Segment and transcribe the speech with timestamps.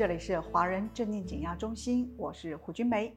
[0.00, 3.14] 这里是华人正念减压中心，我是胡君梅。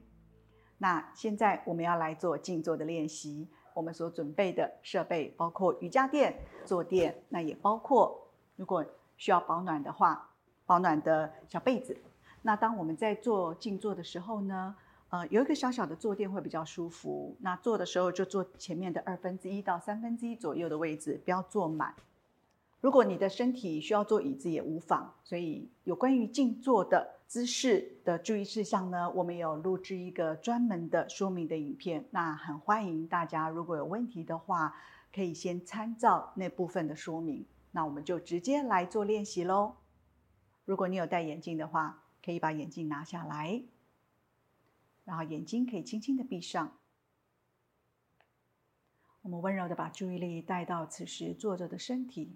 [0.80, 3.48] 那现在我们要来做静坐的练习。
[3.74, 8.28] 我们所准备的设备包括瑜伽垫、坐垫，那也包括
[8.58, 8.86] 如果
[9.16, 10.30] 需要保暖的话，
[10.66, 11.96] 保暖的小被子。
[12.42, 14.76] 那当我们在做静坐的时候呢，
[15.08, 17.34] 呃，有一个小小的坐垫会比较舒服。
[17.40, 21.96] 那坐的时候就坐前面的二分之一到三分之一左右的位置，不要坐满。
[22.84, 25.16] 如果你的身体需要坐椅子也无妨。
[25.24, 32.06] 所以有关于静坐的姿势的注意事项呢，我们有录制一个专门的说明的影片。
[32.12, 34.76] 那很欢迎大家，如果有问题的话，
[35.14, 37.46] 可以先参照那部分的说明。
[37.72, 39.78] 那我们就直接来做练习喽。
[40.66, 43.64] 如果你有戴眼镜的话，可以把眼镜拿下来，
[45.06, 46.74] 然后眼睛可以轻轻的闭上。
[49.22, 52.36] 我们温柔的把注意力带到此时坐着的身体。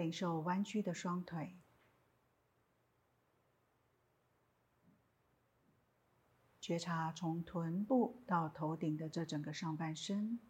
[0.00, 1.58] 领受弯曲的双腿，
[6.58, 10.40] 觉察从臀部到头顶的这整个上半身，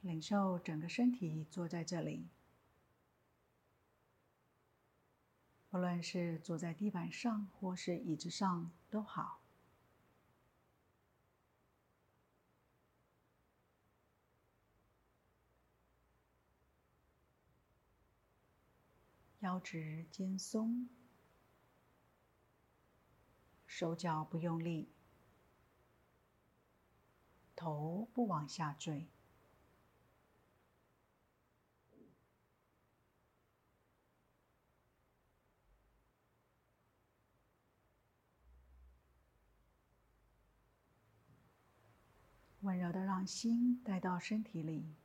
[0.00, 2.28] 领受整个身体坐在这里，
[5.70, 9.43] 不论是坐在地板上或是椅子上都好。
[19.44, 20.88] 腰直肩松，
[23.66, 24.88] 手脚不用力，
[27.54, 29.06] 头不往下坠，
[42.60, 45.03] 温柔的让心带到身体里。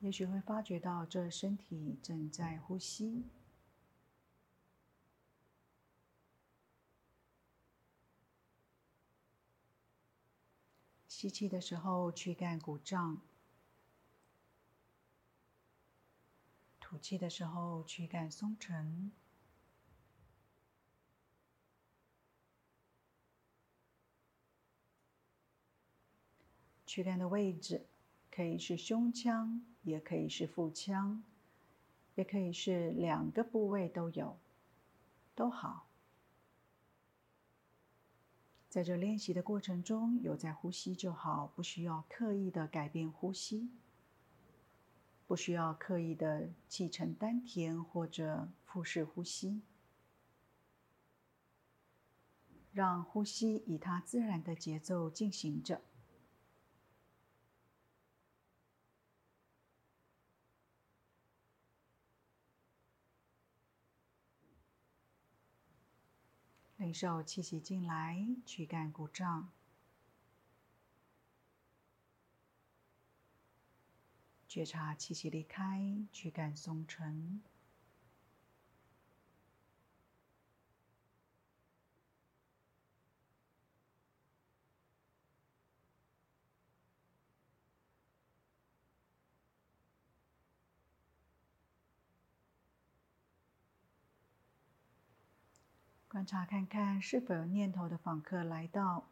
[0.00, 3.24] 也许会发觉到这身体正在呼吸。
[11.08, 13.16] 吸气的时候，躯干鼓胀；
[16.78, 19.10] 吐气的时候，躯干松沉。
[26.86, 27.88] 躯干的位置
[28.30, 29.60] 可以是胸腔。
[29.88, 31.22] 也可以是腹腔，
[32.14, 34.36] 也可以是两个部位都有，
[35.34, 35.86] 都好。
[38.68, 43.70] 在这练习的过程中，有在呼吸就好，不需要刻意的改变呼吸，
[45.26, 49.62] 不需要刻意的气沉丹田或者腹式呼吸，
[52.72, 55.80] 让呼吸以它自然的节奏进行着。
[66.88, 69.50] 感受气息进来，躯干鼓胀；
[74.48, 77.42] 觉察气息离开，躯干松沉。
[96.18, 99.08] 观察看看是否有念头的访客来到，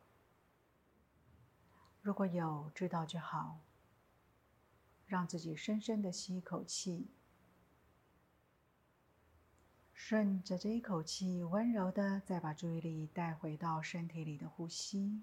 [2.02, 3.60] 如果有，知道就好。
[5.06, 7.06] 让自己深深的吸一口气，
[9.94, 15.22] 顺着这一口气，温柔的再把注意力带回到身体里的呼吸，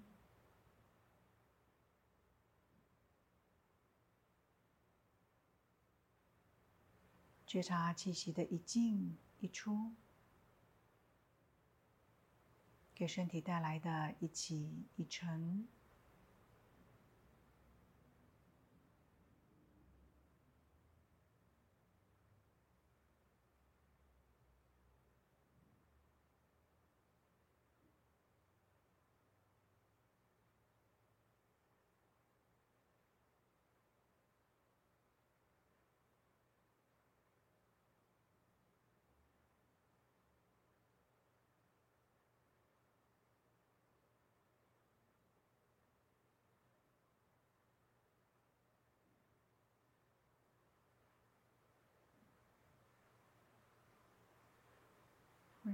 [7.46, 9.92] 觉察气息的一进一出。
[12.94, 15.66] 给身体带来的一起一沉。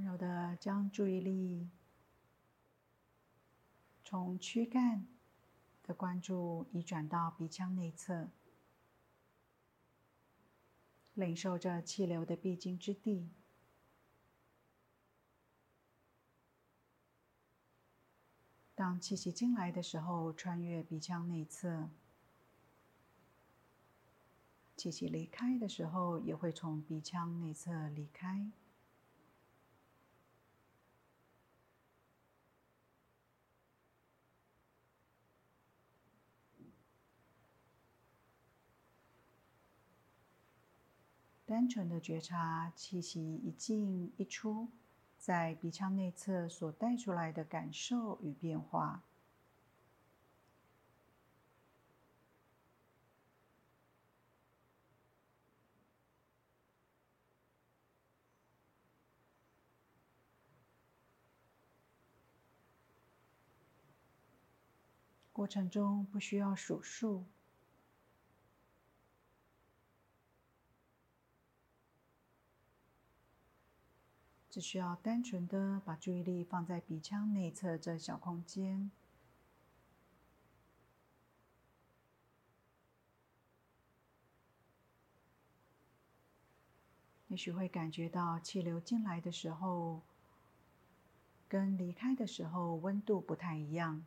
[0.01, 1.69] 温柔的将注意力
[4.03, 5.07] 从躯干
[5.83, 8.31] 的关注移转到鼻腔内侧，
[11.13, 13.29] 领受着气流的必经之地。
[18.75, 21.91] 当气息进来的时候，穿越鼻腔内侧；
[24.79, 28.51] 气息离开的时候，也会从鼻腔内侧离开。
[41.51, 44.69] 单纯的觉察气息一进一出，
[45.19, 49.03] 在鼻腔内侧所带出来的感受与变化。
[65.33, 67.27] 过程中不需要数数。
[74.51, 78.91] 只需要单纯的把注意力放在鼻腔内侧这小空间，
[87.29, 90.01] 也许会感觉到气流进来的时候，
[91.49, 94.05] 跟离开的时候温度不太一样。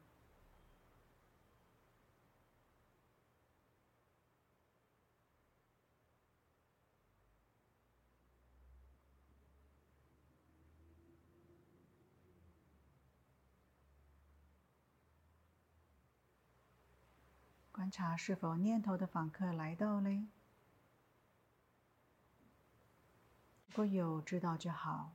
[17.94, 20.26] 察是否念头的访客来到嘞？
[23.68, 25.14] 如果有，知道就好。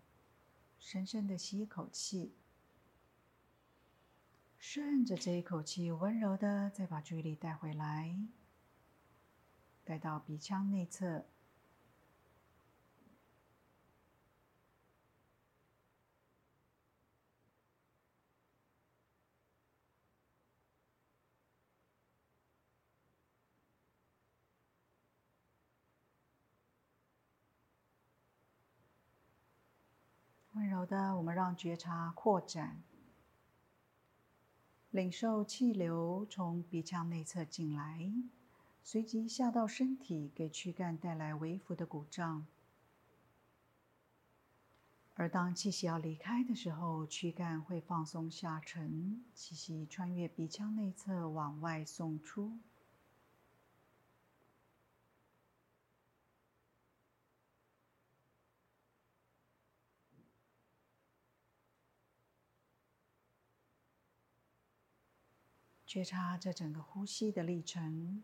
[0.78, 2.36] 深深的吸一口气，
[4.60, 8.16] 顺着这一口气，温柔的再把注意力带回来，
[9.82, 11.26] 带到鼻腔内侧。
[30.54, 32.80] 温柔的，我们让觉察扩展，
[34.90, 38.12] 领受气流从鼻腔内侧进来，
[38.84, 42.46] 随即下到身体，给躯干带来微幅的鼓胀。
[45.14, 52.56] 而当气息要离开的时候，躯干会放松下沉，气息穿越鼻腔内侧往外送出。
[65.88, 68.22] 觉察这整个呼吸的历程，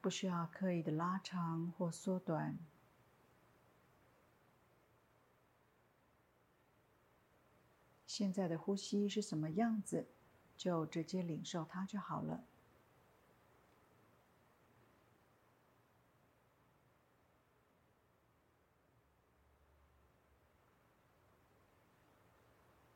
[0.00, 2.56] 不需要刻意的拉长或缩短。
[8.06, 10.06] 现在的呼吸是什么样子，
[10.56, 12.44] 就直接领受它就好了。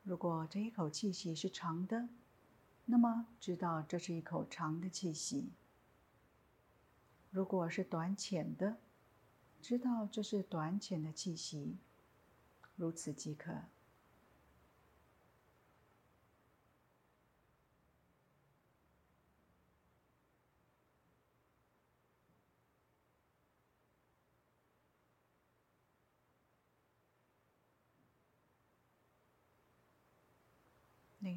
[0.07, 2.07] 如果这一口气息是长的，
[2.85, 5.49] 那么知道这是一口长的气息；
[7.29, 8.77] 如果是短浅的，
[9.61, 11.75] 知道这是短浅的气息，
[12.77, 13.51] 如此即可。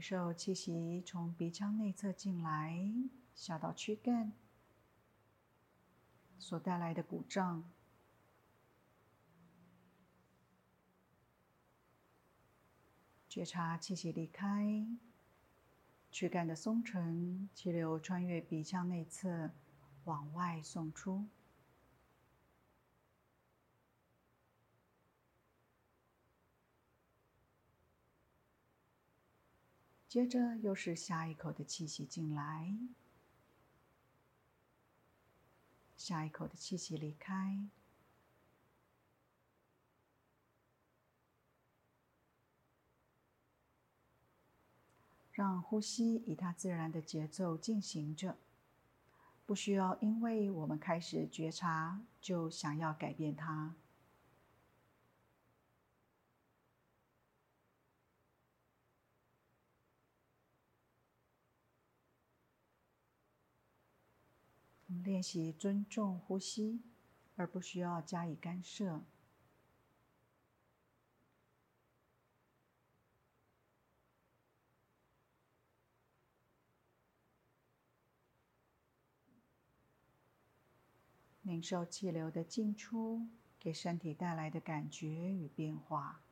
[0.01, 2.91] 领受气息从鼻腔内侧进来，
[3.35, 4.33] 下到躯干，
[6.39, 7.71] 所带来的鼓胀。
[13.29, 14.87] 觉察气息离开，
[16.11, 19.51] 躯干的松沉，气流穿越鼻腔内侧，
[20.05, 21.27] 往外送出。
[30.11, 32.77] 接着又是下一口的气息进来，
[35.97, 37.69] 下一口的气息离开，
[45.31, 48.37] 让呼吸以它自然的节奏进行着，
[49.47, 53.77] 不需要因为我们开始觉察就想要改变它。
[65.03, 66.83] 练习尊重呼吸，
[67.37, 69.03] 而不需要加以干涉。
[81.43, 83.27] 领受气流的进出
[83.59, 86.23] 给身体带来的感觉与变化。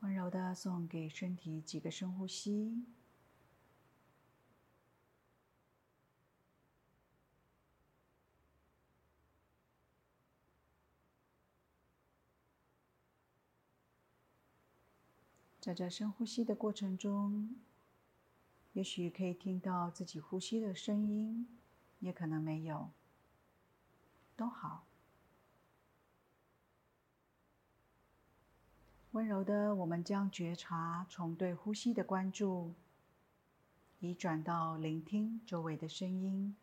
[0.00, 2.82] 温柔的送给身体几个深呼吸。
[15.60, 17.54] 在这深呼吸的过程中，
[18.72, 21.46] 也许可以听到自己呼吸的声音，
[22.00, 22.90] 也可能没有，
[24.34, 24.91] 都好。
[29.12, 32.72] 温柔的，我们将觉察从对呼吸的关注，
[34.00, 36.56] 移转到聆听周围的声音。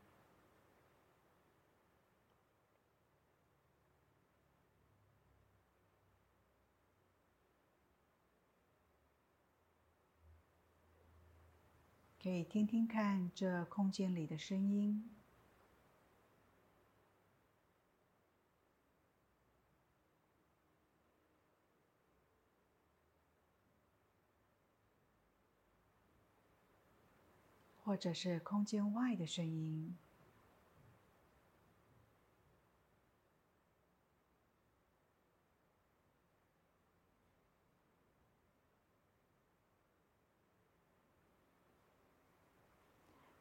[12.22, 15.08] 可以听听看这空间里的声音，
[27.90, 29.98] 或者是空间外的声音。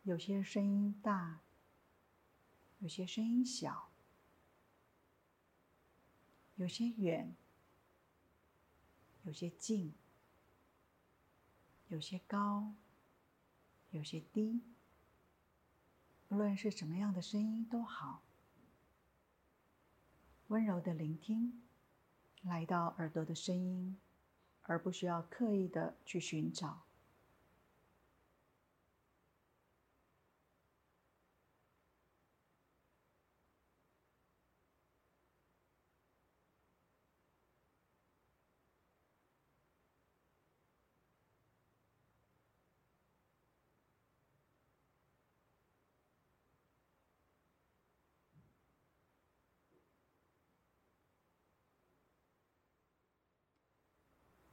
[0.04, 1.42] 有些声音大，
[2.78, 3.90] 有些声音小，
[6.56, 7.36] 有些远，
[9.24, 9.92] 有些近，
[11.88, 12.72] 有些高，
[13.98, 14.62] 有些低。
[16.28, 18.22] 不论是什么样的声音都好，
[20.46, 21.62] 温柔的聆听，
[22.42, 23.98] 来到耳朵的声音，
[24.62, 26.87] 而不需要刻意的去寻找。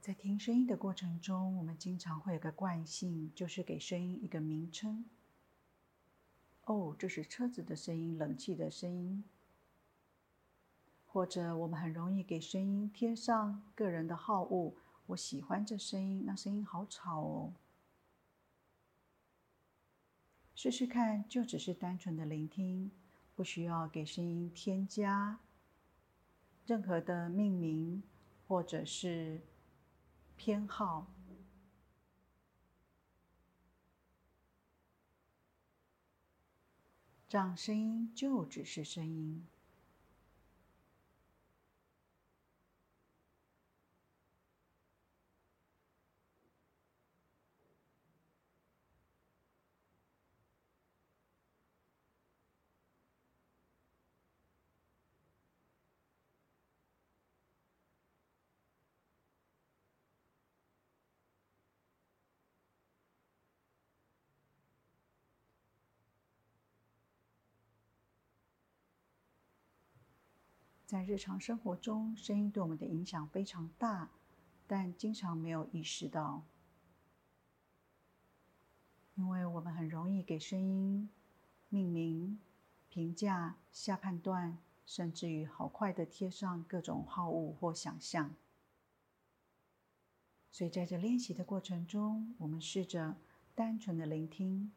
[0.06, 5.04] 在听声音的过程中，我们经常会有个惯性，就是给声音一个名称。
[6.66, 9.24] 哦，这是车子的声音，冷气的声音。
[11.06, 14.74] 或者我们很容易给声音贴上个人的好恶，
[15.06, 17.52] 我喜欢这声音，那声音好吵哦。
[20.54, 22.92] 试试看，就只是单纯的聆听，
[23.34, 25.40] 不需要给声音添加
[26.64, 28.04] 任何的命名，
[28.46, 29.40] 或者是。
[30.36, 31.06] 偏好，
[37.28, 39.46] 让声音就只是声音。
[70.96, 74.08] 在日常生活中，声音对我们的影响非常大，
[74.66, 76.42] 但经常没有意识到，
[79.14, 81.10] 因为我们很容易给声音
[81.68, 82.38] 命名、
[82.88, 88.34] 评价、下判断，甚至于好快的贴上各种好恶或想象。
[90.50, 93.16] 所以在这练习的过程中，我们试着
[93.54, 94.72] 单纯的聆听，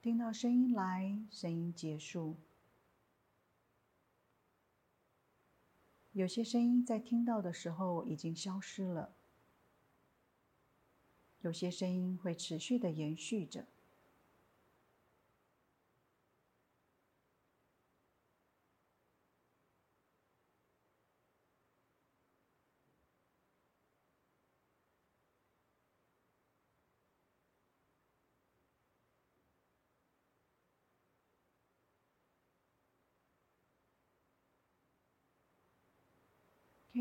[0.00, 2.36] 听到声音来，声音结束。
[6.12, 9.16] 有些声音在听到的时候已经消失了，
[11.40, 13.66] 有些声音会持续的延续着。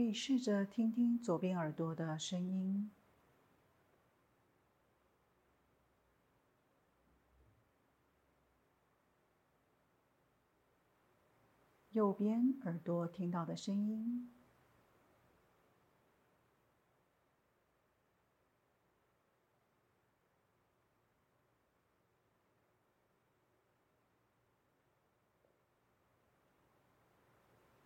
[0.01, 2.89] 可以试着听听左边耳朵的声音，
[11.91, 14.40] 右边耳朵听到的声音。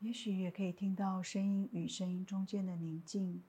[0.05, 3.41] 也许也可以听到声音与声音中间的宁静。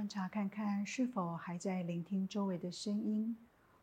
[0.00, 3.36] 观察看看，是否还在聆听周围的声音，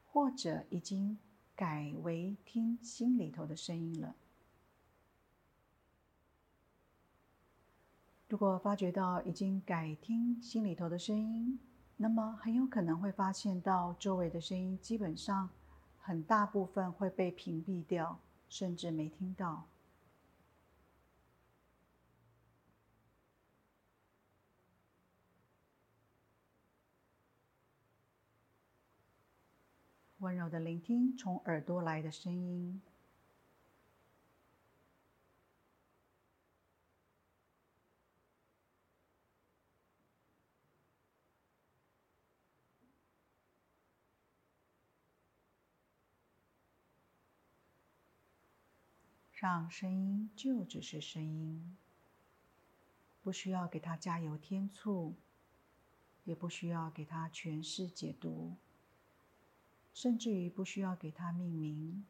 [0.07, 1.19] 或者已经
[1.55, 4.15] 改为听心里头的声音了。
[8.27, 11.59] 如果发觉到已经改听心里头的声音，
[11.97, 15.51] 那么很有可能会发现到周围的声音基本上
[15.99, 19.67] 很大部分会被屏蔽掉，甚至没听到。
[30.27, 32.81] 温柔的聆听从耳朵来的声音，
[49.31, 51.77] 让声音就只是声音，
[53.21, 55.15] 不需要给它加油添醋，
[56.25, 58.57] 也不需要给它诠释解读。
[59.99, 62.05] 甚至于不需要给它命名。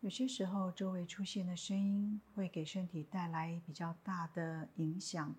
[0.00, 5.36] 有些时候，周围出现的声音会给身体带来比较大的影响。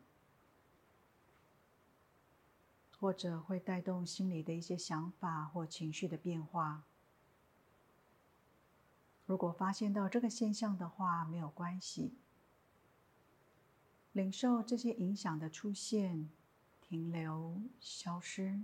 [2.99, 6.83] 或者会带动心里的一些想法或情绪的变化。
[9.25, 12.15] 如果发现到这个现象的话，没有关系。
[14.13, 16.29] 领受这些影响的出现、
[16.81, 18.61] 停留、消失。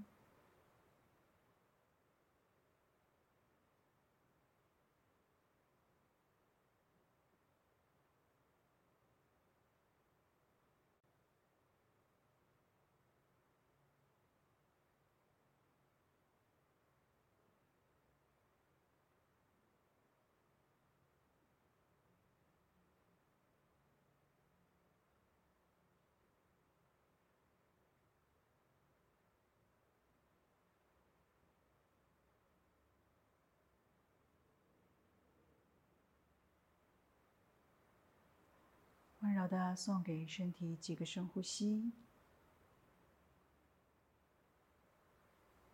[39.34, 41.91] 温柔的送给身体几个深呼吸。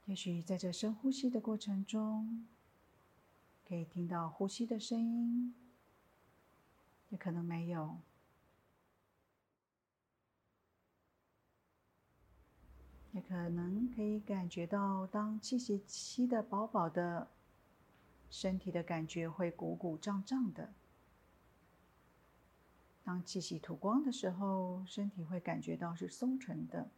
[0.05, 2.47] 也许在这深呼吸的过程中，
[3.67, 5.53] 可以听到呼吸的声音，
[7.09, 7.97] 也可能没有。
[13.11, 17.29] 也可能可以感觉到，当气息吸得饱饱的，
[18.29, 20.73] 身体的感觉会鼓鼓胀胀的。
[23.03, 26.91] 当气息吐光的时候，身体会感觉到是松沉的。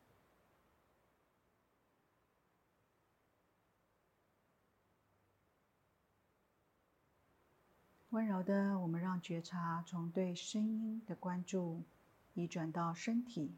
[8.09, 11.85] 温柔的，我们让觉察从对声音的关注
[12.33, 13.55] 移转到身体，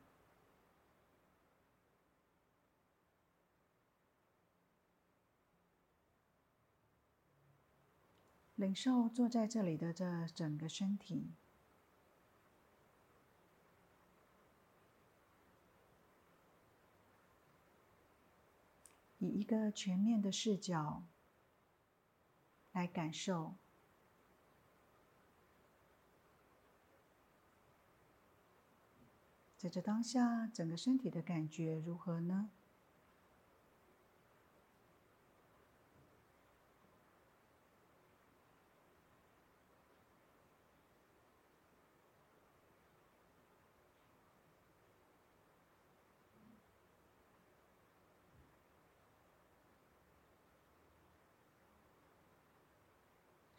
[8.54, 11.32] 领受坐在这里的这整个身体。
[19.24, 21.02] 以一个全面的视角
[22.74, 23.56] 来感受，
[29.58, 32.50] 在这当下，整个身体的感觉如何呢？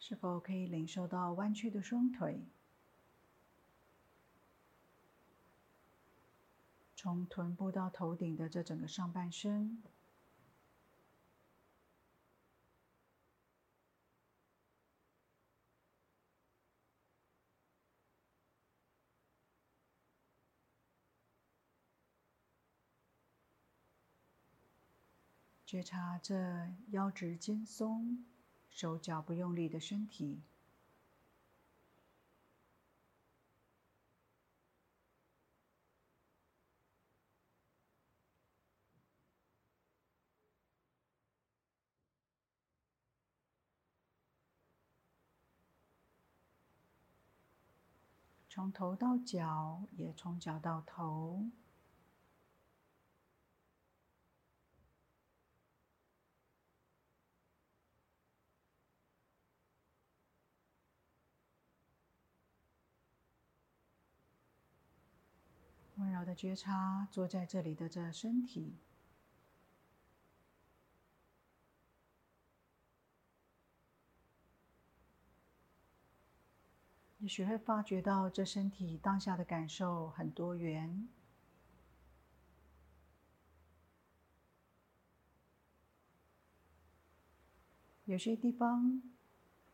[0.07, 2.45] 是否可以领受到弯曲的双腿，
[6.95, 9.81] 从臀部到头顶的这整个上半身，
[25.65, 28.23] 觉察着腰直肩松。
[28.75, 30.41] 手脚不用力的身体，
[48.49, 51.45] 从头到脚，也从脚到头。
[66.35, 68.75] 觉察坐在这里的这身体，
[77.19, 81.07] 也许会发觉到这身体当下的感受很多元，
[88.03, 89.01] 有些地方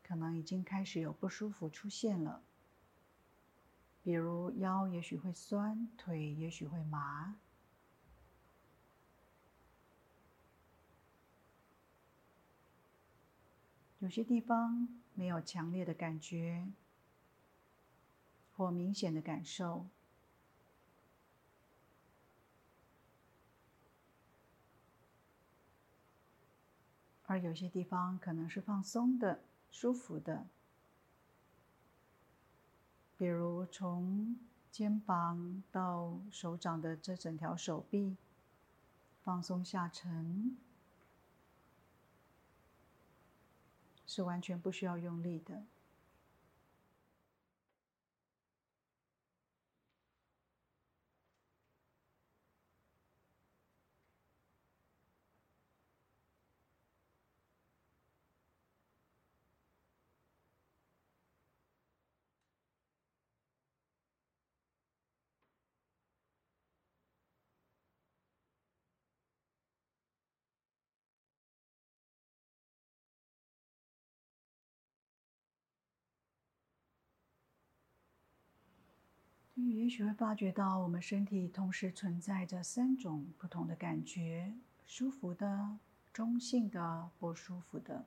[0.02, 2.42] 可能已经开始有不舒服出现了。
[4.04, 7.36] 比如腰也许会酸，腿也许会麻，
[14.00, 16.66] 有些地方没有强烈的感觉
[18.56, 19.86] 或明显的感受，
[27.26, 30.48] 而有些地方可能是放松的、舒服的。
[33.22, 34.36] 比如从
[34.72, 38.16] 肩膀到手掌的这整条手臂，
[39.22, 40.56] 放松下沉，
[44.08, 45.62] 是完全不需要用力的。
[79.64, 84.54] 你也许会发觉到，我们身体同时存在着三种不同的感觉：
[84.86, 85.78] 舒服的、
[86.12, 88.04] 中性的、不舒服的。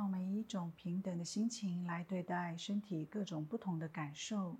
[0.00, 4.56] 让我们以一种平等的心情来对待身体各种不同的感受，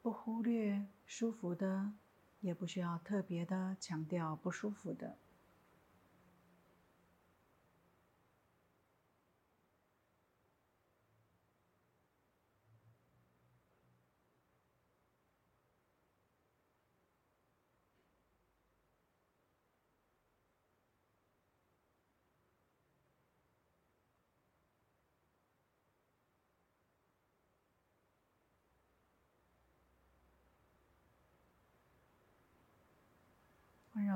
[0.00, 1.92] 不忽略舒服的，
[2.38, 5.18] 也不需要特别的强调不舒服的。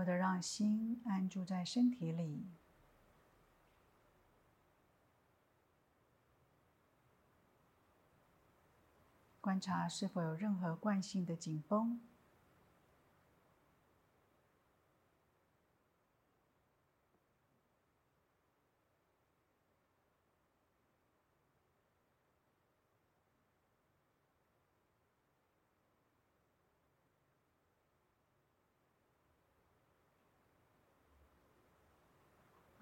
[0.02, 2.50] 或者让心安住在身体里。
[9.40, 12.00] 观察是否有任何惯性的紧绷。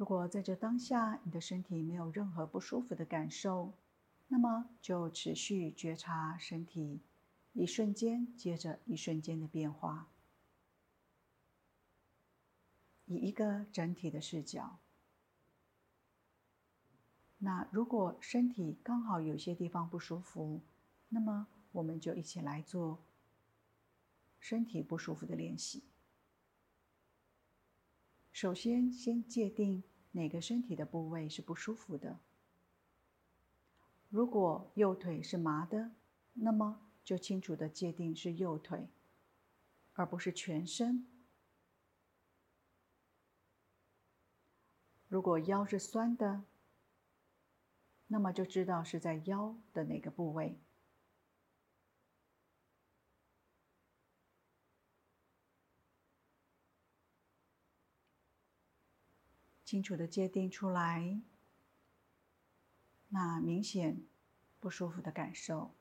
[0.01, 3.75] 如果在这当下，你的身体没有任何不舒服的感受，
[4.29, 7.03] 那么就持续觉察身体
[7.53, 10.09] 一瞬间接着一瞬间的变化，
[13.05, 14.79] 以一个整体的视角。
[17.37, 20.63] 那如果身体刚好有些地方不舒服，
[21.11, 23.05] 那么我们就一起来做
[24.39, 25.83] 身体不舒服的练习。
[28.33, 32.19] 首先，先界定哪个身体的部位是不舒服的。
[34.09, 35.93] 如果右腿是麻的，
[36.33, 38.89] 那么就清楚的界定是右腿，
[39.93, 41.07] 而不是全身。
[45.07, 46.45] 如果腰是酸的，
[48.09, 50.59] 那么就知道是在腰的哪个部位。
[59.71, 61.21] 清楚的界定出来，
[63.11, 64.03] 那明显
[64.59, 65.77] 不舒服的感受，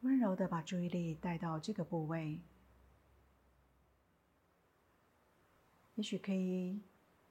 [0.00, 2.40] 温柔的把注意力带到这个部位，
[5.94, 6.82] 也许可以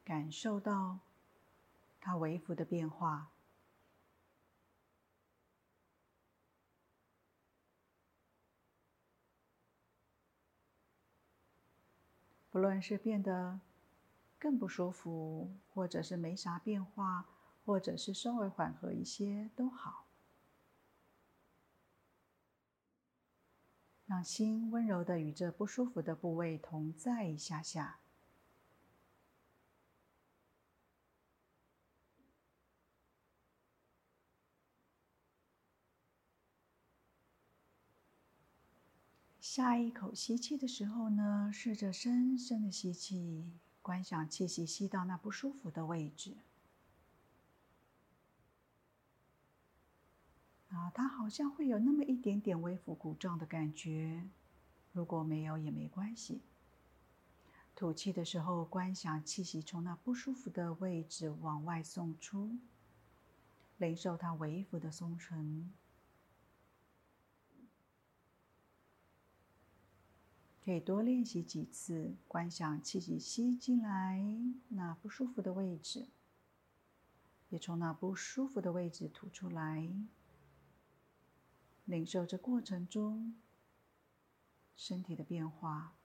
[0.06, 1.00] 感受到
[2.00, 3.34] 它微幅的变化。
[12.60, 13.62] 不论是变得
[14.38, 17.26] 更不舒服，或者是没啥变化，
[17.66, 20.08] 或者是稍微缓和一些都好，
[24.06, 28.02] 让心温柔的与这不舒服的部位同在一下下。
[39.60, 43.44] 下一口吸气的时候呢，试着深深的吸气，
[43.82, 46.38] 观想气息吸到那不舒服的位置。
[50.70, 54.24] 啊，它好像会有那么一点点微幅鼓胀的感觉，
[54.94, 56.40] 如果没有也没关系。
[57.76, 62.56] 吐气的时候，观想气息从那不舒服的位置往外送出，
[63.78, 65.70] 领受它微幅的松沉。
[70.70, 74.24] 可以多练习几次，观想气息吸进来，
[74.68, 76.10] 那不舒服的位置，
[77.50, 79.92] 也从那不舒服的位置吐出来，
[81.86, 83.36] 领受这过程中
[84.76, 85.96] 身体的变化。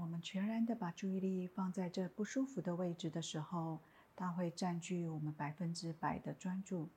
[0.00, 3.80] 我们全然的把注意力放在这不舒服的位置的时候，
[4.16, 6.88] 它会占据我们百分之百的专注，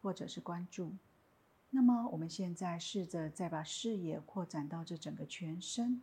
[0.00, 0.96] 或者是关注。
[1.70, 6.02] 那么，我们现在试着再把视野扩展到这整个全身，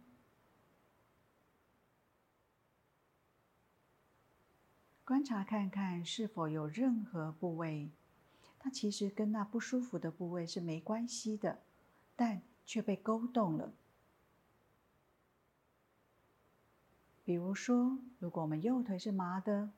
[5.05, 7.89] 观察看看是否有任何部位，
[8.59, 11.59] 它其实跟那不舒服的部位是没关系的，
[12.15, 13.73] 但却被勾动了。
[17.32, 19.72] 比如说，如果我们右腿是麻的，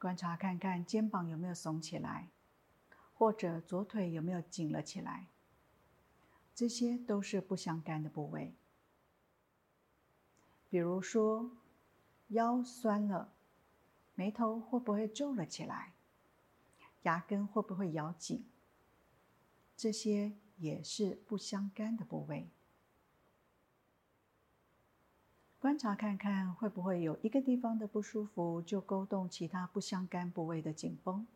[0.00, 2.28] 观察看看肩膀有没有耸起来，
[3.14, 5.28] 或者左腿有没有紧了起来，
[6.52, 8.52] 这些都是不相干的部位。
[10.68, 11.52] 比如说，
[12.30, 13.32] 腰酸了，
[14.16, 15.92] 眉头会不会皱了起来，
[17.04, 18.44] 牙根会不会咬紧，
[19.76, 22.50] 这些也是不相干的部位。
[25.64, 31.26] 观察看看，会不会有一个地方的不舒服，就勾动其他不相干部位的紧绷。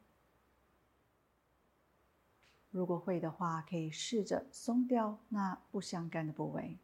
[2.71, 6.77] 如果会的话，可以试着松掉那不相干的部位。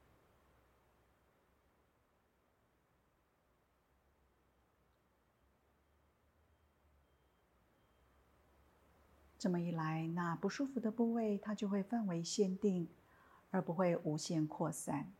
[9.39, 12.89] 这么一来，那不舒服的部位它就会范围限定，
[13.51, 15.13] 而不会无限扩散。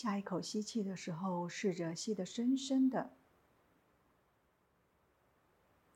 [0.00, 3.16] 下一口吸气的时候，试着吸得深深的，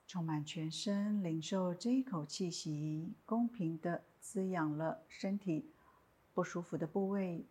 [0.08, 5.70] 充满全身，领受这一口气息，公平的滋养了身体
[6.34, 7.46] 不舒服的部位、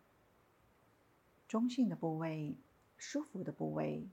[1.48, 2.58] 中性的部位、
[2.98, 4.10] 舒服的部位。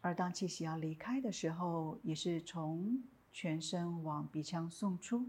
[0.00, 3.02] 而当气息要离开的时候，也是从
[3.34, 5.28] 全身往鼻腔送出。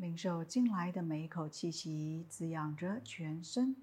[0.00, 3.74] 领受进来的每一口气息，滋养着全身；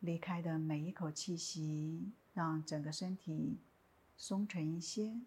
[0.00, 3.60] 离开的每一口气息，让整个身体
[4.16, 5.20] 松沉一些。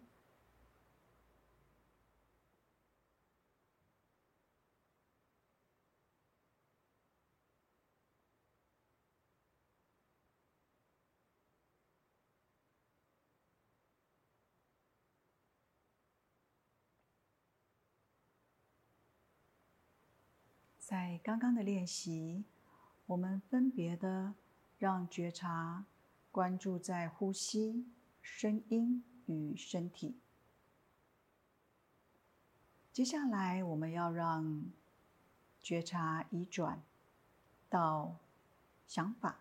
[20.86, 22.44] 在刚刚的练习，
[23.06, 24.34] 我们分别的
[24.78, 25.84] 让觉察
[26.30, 27.88] 关注在呼吸、
[28.22, 30.14] 声音与身体。
[32.92, 34.62] 接下来，我们要让
[35.60, 36.80] 觉察移转
[37.68, 38.14] 到
[38.86, 39.38] 想法。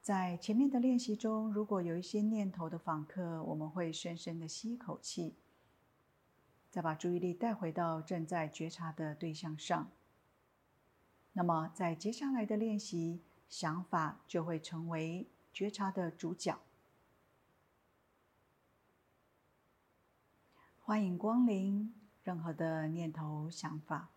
[0.00, 5.34] 在前面的练习中，如果有一些念头的访客，我们会深深的吸一口气。
[6.70, 9.90] 再把注意力带回到正在觉察的对象上，
[11.32, 16.60] 那么在接下来的练习，想法就会成为觉察的主角。
[20.80, 24.10] 欢迎光临，任何的念头、想法。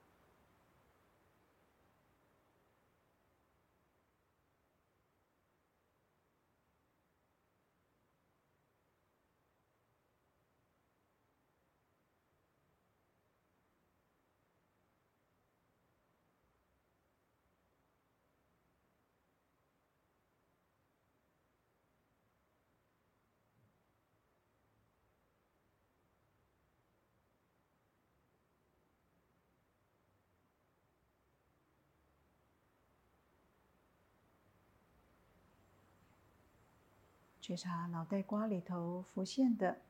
[37.43, 39.82] 觉察脑袋瓜里头浮现的，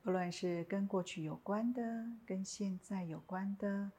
[0.00, 3.90] 不论是跟过去有关的、跟现在有关的，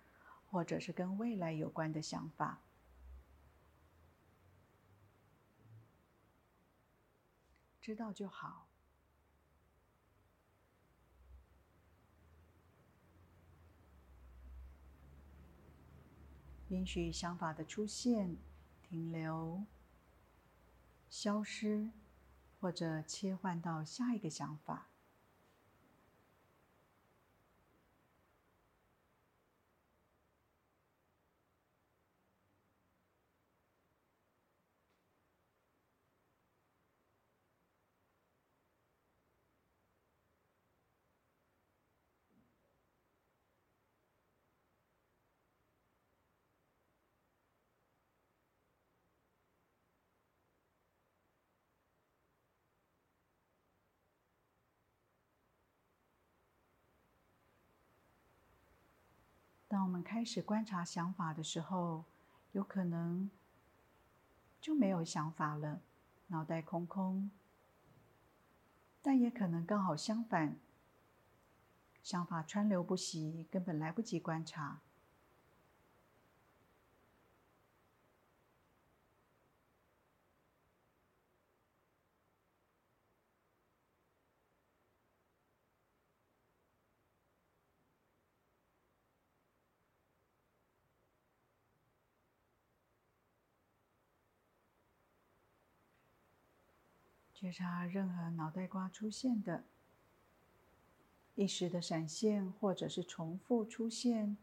[0.50, 2.62] 或者是跟未来有关的想法，
[7.82, 8.70] 知道就好。
[16.70, 18.38] 允许想法的出现、
[18.82, 19.66] 停留。
[21.20, 21.90] 消失，
[22.60, 24.90] 或者切换到下一个想法。
[59.78, 62.04] 当我们开始观察想法的时候，
[62.52, 63.30] 有可能
[64.60, 65.82] 就没有想法了，
[66.30, 67.30] 脑袋空空；
[69.04, 70.56] 但也可能刚好相反，
[72.02, 74.80] 想法川流不息，根本来不及观察。
[97.48, 99.64] 觉察任何脑袋瓜出现的
[101.36, 104.36] 一时的闪现，或者是重复出现、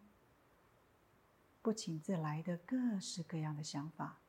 [1.60, 4.20] 不请自来的各式各样的想法。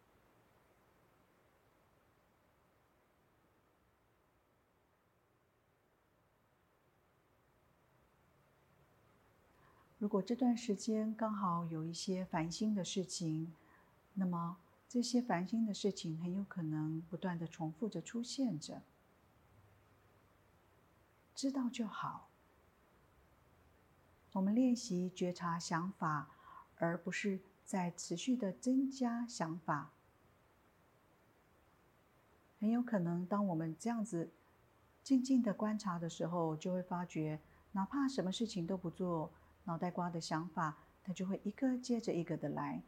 [9.99, 13.55] 如果这段时间刚好有一些烦心的事情，
[14.15, 14.57] 那么
[14.96, 18.82] 这些烦心的事情很有可能不断的重复着出现着。
[21.36, 22.30] 知道就好。
[24.32, 26.30] 我们练习觉察想法，
[26.78, 29.91] 而不是在持续的增加想法。
[32.62, 34.32] 很有可能，当我们这样子
[35.04, 37.41] 静静的观察的时候，就会发觉，
[37.74, 39.30] 哪怕什么事情都不做，
[39.66, 42.82] 脑袋瓜的想法，它就会一个接着一个的来，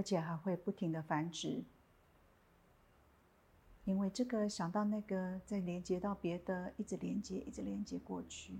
[0.00, 1.62] 而且还会不停的繁殖。
[3.84, 8.54] 因为这个想到那个，再连接到别的，一直连接，一直连接过去。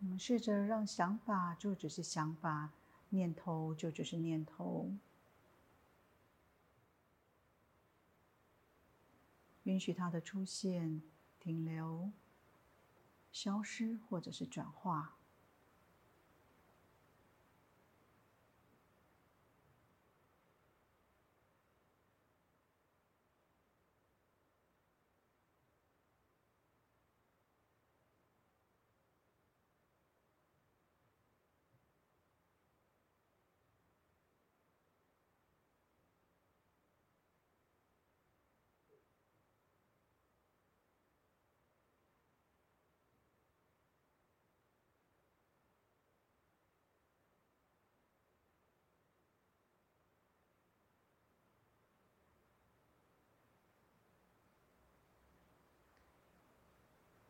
[0.00, 2.70] 我们试着让想法就只是想法，
[3.10, 4.94] 念头就只是念头。
[9.64, 11.02] 允许它的出现、
[11.40, 12.12] 停留、
[13.32, 15.15] 消失，或者是转化。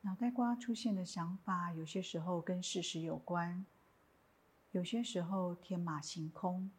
[0.07, 3.67] 脑袋瓜出现的想法，有些时候跟事实有关，
[4.71, 6.71] 有些时候天马行空。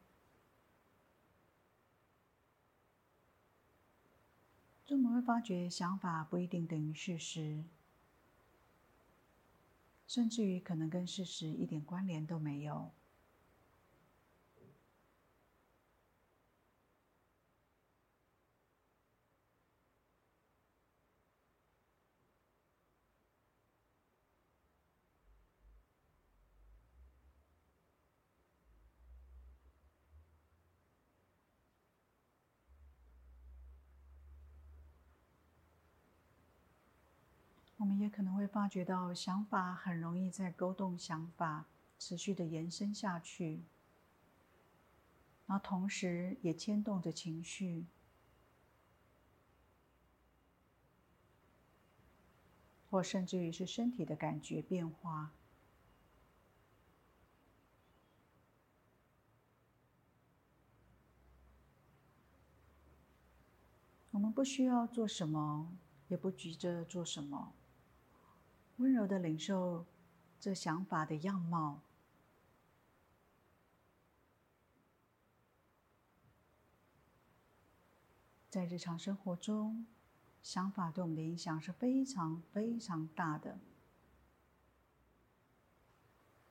[4.87, 7.65] 我们会发觉，想法不一定等于事实，
[10.07, 12.91] 甚至于可能跟事实一点关联都没有。
[37.79, 41.65] 我也可能会发觉到，想法很容易在勾动想法，
[41.97, 43.63] 持续的延伸下去，
[45.45, 47.85] 然后同时也牵动着情绪，
[52.89, 55.31] 或甚至于是身体的感觉变化。
[64.11, 65.71] 我们不需要做什么，
[66.07, 67.53] 也不急着做什么。
[68.77, 69.85] 温柔的领受
[70.39, 71.81] 这想法的样貌，
[78.49, 79.85] 在日常生活中，
[80.41, 83.59] 想法对我们的影响是非常非常大的。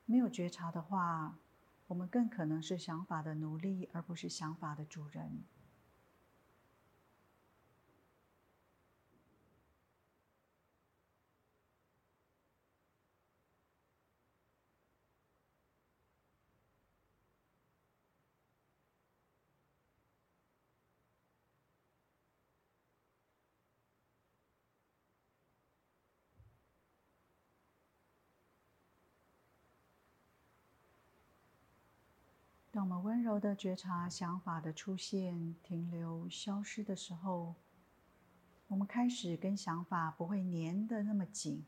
[0.05, 1.39] 没有觉察的话，
[1.87, 5.45] 我们更可能是想法的奴隶，而不是想法的主人。
[32.77, 37.55] 当我们温柔的觉察想法的出现、停留、消失的时候，
[38.69, 41.65] 我们开始跟想法不会粘得那么紧，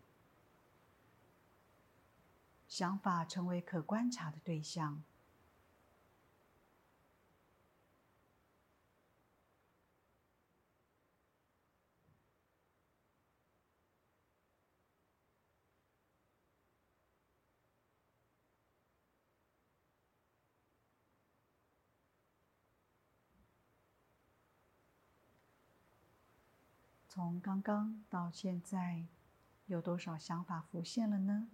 [2.69, 5.03] 想法成为可观察的对象。
[27.29, 29.05] 从刚刚到现在，
[29.67, 31.51] 有多少想法浮现了呢？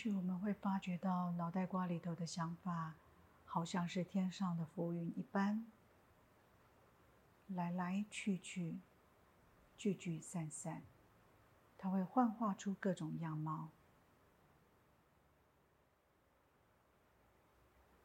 [0.00, 2.94] 许我们会发觉到脑袋瓜里头的想法，
[3.44, 5.66] 好像是天上的浮云一般，
[7.48, 8.78] 来来去去，
[9.76, 10.82] 聚聚散散，
[11.76, 13.68] 它会幻化出各种样貌。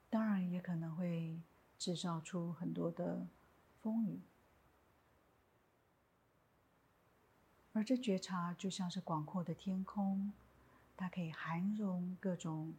[0.09, 1.39] 当然，也可能会
[1.79, 3.25] 制造出很多的
[3.81, 4.19] 风雨。
[7.71, 10.33] 而这觉察就像是广阔的天空，
[10.97, 12.75] 它可以涵容各种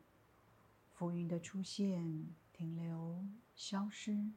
[0.93, 4.33] 浮云的出现、停留、消失。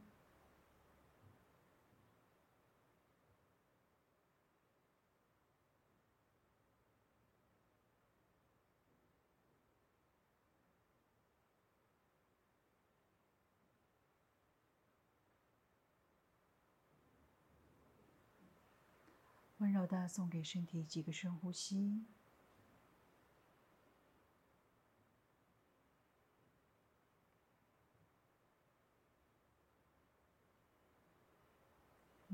[19.60, 22.06] 温柔的送给身体几个深呼吸。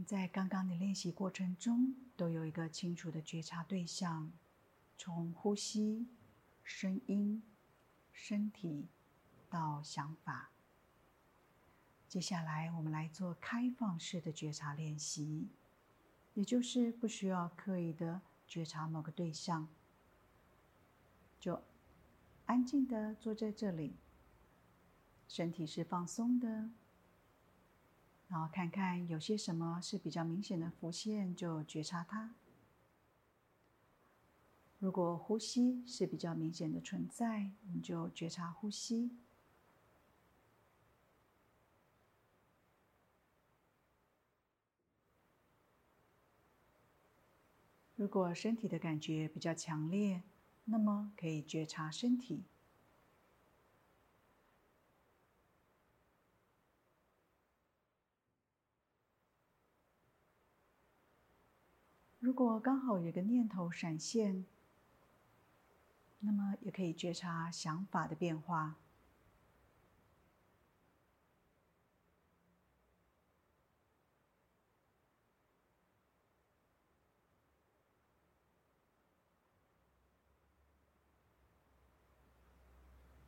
[0.06, 4.32] 在刚刚的练习过程中，都有一个清楚的觉察对象，
[4.98, 6.08] 从呼吸、
[6.64, 7.42] 声音、
[8.14, 8.88] 身体
[9.50, 10.52] 到想法。
[12.08, 15.50] 接下来，我们来做开放式的觉察练习。
[16.36, 19.70] 也就是不需要刻意的觉察某个对象，
[21.40, 21.64] 就
[22.46, 23.96] 安静的坐在这里，
[25.30, 26.70] 身体是放松的，
[28.36, 32.36] 然后看看有些什么是比较明显的浮现，就觉察它。
[34.78, 39.16] 如果呼吸是比较明显的存在，你就觉察呼吸。
[47.96, 50.24] 如果身体的感觉比较强烈，
[50.66, 52.44] 那么可以觉察身体。
[62.20, 64.44] 如如果刚好有个念头闪现，
[66.20, 68.76] 那么也可以觉察想法的变化。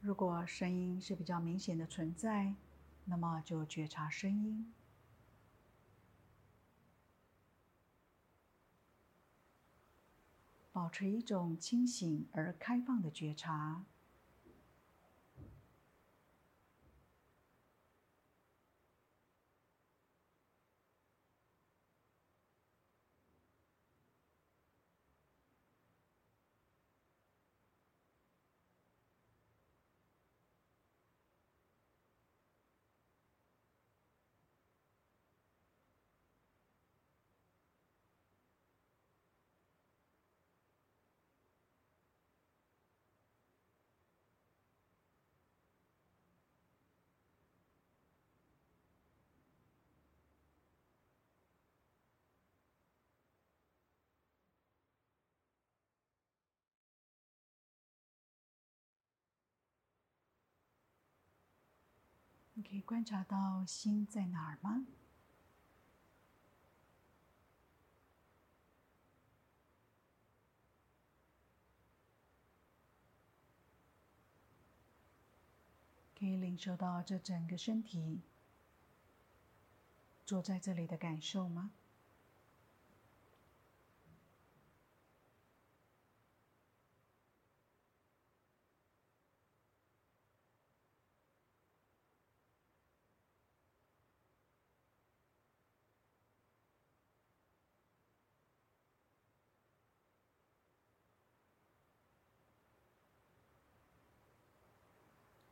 [0.01, 2.53] 如果声音是比较明显的存在，
[3.05, 4.73] 那么就觉察声音，
[10.77, 13.83] 保持一种清醒而开放的觉察。
[62.57, 64.87] 你可以观察到心在哪儿吗？
[76.17, 78.21] 可以领受到这整个身体
[80.25, 81.69] 坐在这里的感受吗？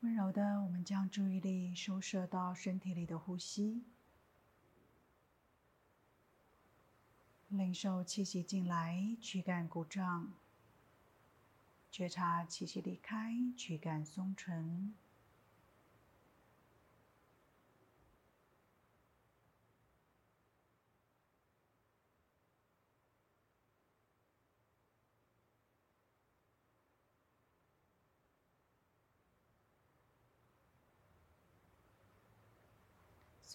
[0.05, 3.83] 温柔的，我们将注意力收摄到身体里的呼吸，
[7.47, 10.27] 领受气息进来，躯干鼓胀；
[11.89, 14.93] 觉察气息离开，躯干松沉。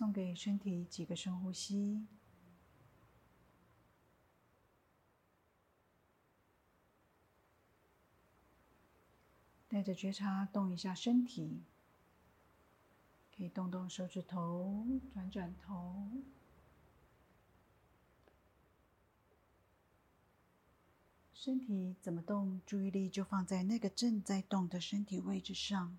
[0.01, 2.07] 送给身体几个深呼吸，
[9.69, 11.61] 带着觉察动一下身体，
[13.37, 16.11] 可以动动手指头，转转头。
[21.35, 25.99] 身体怎么动，注意力就放在那个正在动的身体位置上。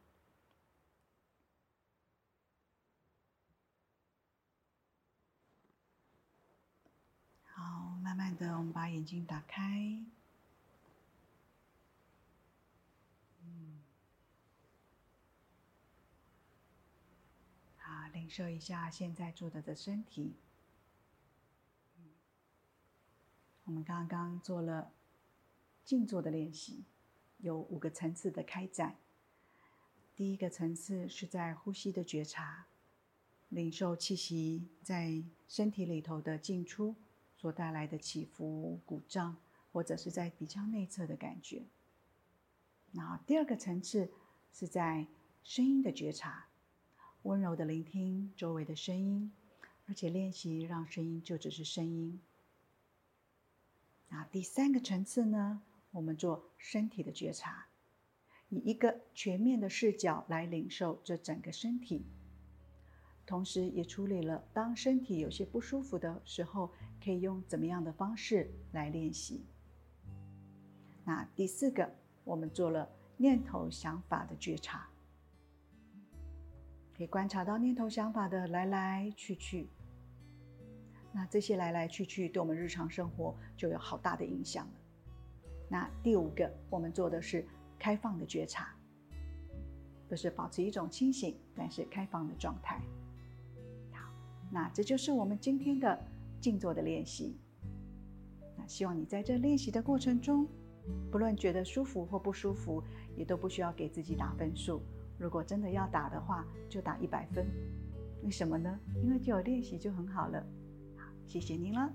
[8.42, 10.04] 的，我们把眼睛打开。
[13.44, 13.80] 嗯，
[17.78, 20.34] 好，领受一下现在坐着的身体。
[23.66, 24.92] 我们刚刚做了。
[25.84, 26.86] 静坐的练习
[27.40, 28.98] 有五个层次的开展。
[30.16, 32.68] 第一个层次是在呼吸的觉察，
[33.50, 36.96] 领受气息在身体里头的进出
[37.42, 39.36] 所带来的起伏、鼓胀，
[39.74, 41.64] 或者是在鼻腔内侧的感觉。
[42.92, 44.12] 然后第二个层次
[44.54, 45.08] 是在
[45.44, 46.46] 声音的觉察，
[47.24, 49.32] 温柔的聆听周围的声音，
[49.88, 52.22] 而且练习让声音就只是声音。
[54.10, 55.64] 那第三个层次呢？
[55.90, 57.66] 我们做身体的觉察，
[58.50, 62.06] 以一个全面的视角来领受这整个身体，
[63.26, 66.72] 同时也处理了当身体有些不舒服的时候，
[67.04, 69.46] 可以用怎么样的方式来练习。
[71.04, 71.90] 那第四个，
[72.24, 74.88] 我们做了念头想法的觉察，
[76.96, 79.70] 可以观察到念头想法的来来去去。
[81.14, 84.74] 那这些来来去去，对我们日常生活就有好大的影响了。
[85.70, 87.46] 那第五个，我们做的是
[87.80, 88.76] 开放的觉察，
[90.10, 92.82] 就是保持一种清醒但是开放的状态。
[94.52, 95.98] 那这就是我们今天的
[96.40, 97.38] 静坐的练习。
[98.58, 100.46] 那希望你在这练习的过程中，
[101.10, 102.84] 不论觉得舒服或不舒服，
[103.16, 104.82] 也都不需要给自己打分数。
[105.18, 107.46] 如果真的要打的话，就打一百分。
[108.24, 108.80] 为什么呢？
[109.04, 110.46] 因为就有练习就很好了。
[110.98, 111.92] 好，谢谢您了。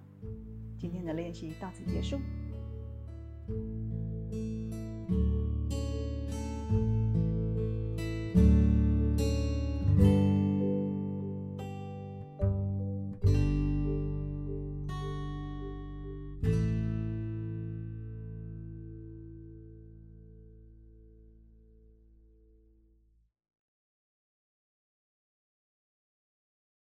[0.78, 2.18] 今天的练习到此结束。